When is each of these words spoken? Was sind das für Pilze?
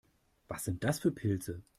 Was 0.47 0.63
sind 0.65 0.83
das 0.83 0.99
für 0.99 1.11
Pilze? 1.11 1.61